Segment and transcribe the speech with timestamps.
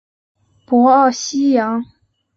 [0.65, 1.85] 博奥西扬。